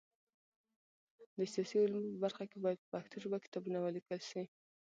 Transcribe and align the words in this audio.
د 1.37 1.39
سیاسي 1.53 1.77
علومو 1.83 2.09
په 2.13 2.19
برخه 2.25 2.43
کي 2.51 2.57
باید 2.65 2.79
په 2.81 2.87
پښتو 2.93 3.15
ژبه 3.23 3.37
کتابونه 3.45 3.77
ولیکل 3.79 4.19
سي. 4.29 4.43